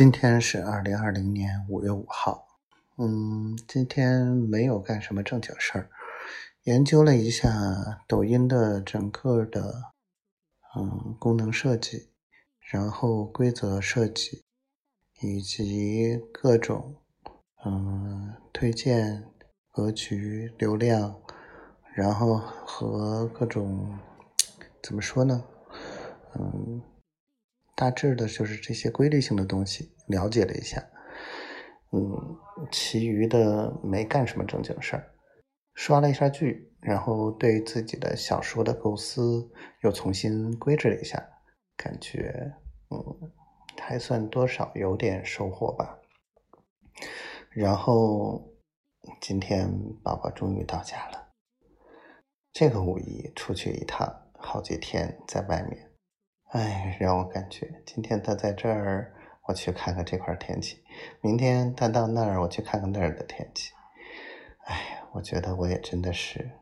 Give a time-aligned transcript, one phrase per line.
[0.00, 2.48] 今天是二零二零年五月五号，
[2.96, 5.90] 嗯，今天没有干什么正经事儿，
[6.62, 7.50] 研究了一下
[8.08, 9.92] 抖音的整个的
[10.74, 12.08] 嗯功能设计，
[12.60, 14.42] 然后规则设计，
[15.20, 16.96] 以及各种
[17.66, 19.22] 嗯推荐
[19.70, 21.14] 格局流量，
[21.94, 23.98] 然后和各种
[24.82, 25.44] 怎么说呢，
[26.36, 26.80] 嗯。
[27.80, 30.86] 大致的就是这些规律性的东西了解了一下，
[31.92, 32.36] 嗯，
[32.70, 35.14] 其余的没干什么正经事儿，
[35.72, 39.50] 刷了一下剧，然后对自己的小说的构思
[39.82, 41.26] 又重新规制了一下，
[41.74, 42.52] 感觉
[42.90, 43.32] 嗯
[43.80, 45.98] 还算多少有点收获吧。
[47.48, 48.46] 然后
[49.22, 49.72] 今天
[50.04, 51.28] 宝宝终于到家了，
[52.52, 55.89] 这个五一出去一趟，好几天在外面。
[56.50, 59.14] 哎，让我感觉今天他在这儿，
[59.46, 60.78] 我去看看这块天气；
[61.20, 63.72] 明天他到那儿，我去看看那儿的天气。
[64.64, 66.58] 哎，我觉得我也真的是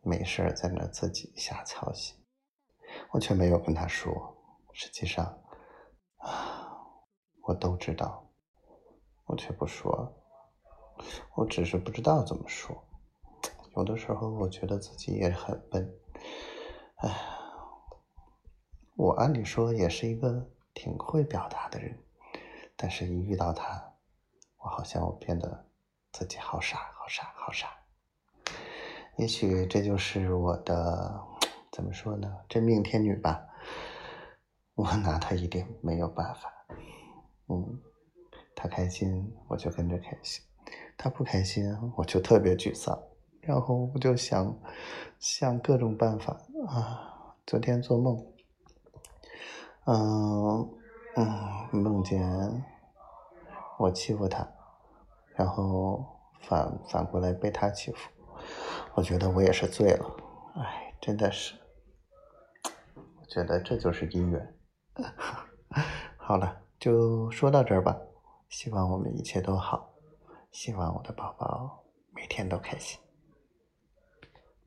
[0.00, 2.16] 没事在那自己瞎操心，
[3.12, 4.36] 我却没有跟他说。
[4.72, 5.24] 实际上
[6.16, 6.66] 啊，
[7.42, 8.28] 我都知道，
[9.26, 10.12] 我却不说，
[11.36, 12.84] 我只是不知道怎么说。
[13.76, 15.88] 有的时候，我觉得自己也很笨。
[16.96, 17.14] 哎。
[18.98, 21.98] 我按理说也是一个挺会表达的人，
[22.76, 23.92] 但是一遇到他，
[24.58, 25.66] 我好像我变得
[26.12, 27.68] 自己好傻，好傻，好傻。
[29.16, 31.20] 也许这就是我的
[31.72, 32.32] 怎么说呢？
[32.48, 33.44] 真命天女吧。
[34.76, 36.52] 我拿他一点没有办法。
[37.48, 37.80] 嗯，
[38.54, 40.44] 他开心我就跟着开心，
[40.96, 42.96] 他不开心我就特别沮丧，
[43.40, 44.56] 然后我就想
[45.18, 47.34] 想各种办法啊。
[47.44, 48.24] 昨天做梦。
[49.90, 50.68] 嗯
[51.16, 52.20] 嗯，梦见
[53.78, 54.46] 我欺负他，
[55.34, 56.04] 然后
[56.42, 58.10] 反反过来被他欺负，
[58.92, 60.16] 我觉得我也是醉了，
[60.56, 61.54] 哎，真的是，
[63.18, 64.54] 我觉得这就是姻缘。
[66.18, 67.96] 好了，就说到这儿吧，
[68.50, 69.94] 希望我们一切都好，
[70.52, 73.00] 希望我的宝宝每天都开心。